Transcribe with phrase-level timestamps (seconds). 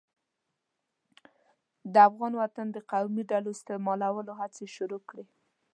[1.93, 5.25] د افغان وطن د قومي ډلو استعمالولو هڅې شروع کړې.